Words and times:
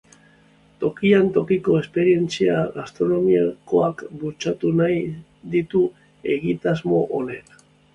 Tokian 0.83 1.29
tokiko 1.35 1.75
esperientzia 1.81 2.57
gastronomikoak 2.79 4.05
bultzatu 4.25 4.75
nahi 4.83 5.01
ditu 5.57 5.87
egitasmoa 6.39 7.09
honek. 7.19 7.59